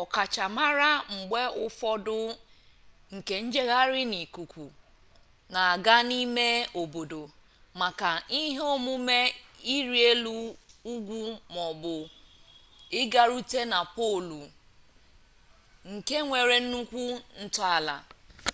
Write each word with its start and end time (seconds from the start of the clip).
ọkachamara 0.00 0.90
mgbe 1.14 1.40
ụfọdụ 1.64 2.18
nke 3.14 3.34
njegharị 3.44 4.02
n'ikuku 4.10 4.64
na-aga 5.52 5.96
n'ime 6.08 6.46
ime 6.58 6.68
obodo 6.80 7.22
maka 7.80 8.10
ihe 8.40 8.62
omume 8.74 9.18
iri 9.74 9.98
elu 10.10 10.36
ugwu 10.92 11.18
ma 11.52 11.62
ọ 11.70 11.72
bụ 11.82 11.94
ịgarute 13.00 13.60
na 13.72 13.80
polu 13.96 14.40
nke 15.92 16.16
nwere 16.26 16.56
nnukwu 16.62 17.04
ntọala 17.42 17.96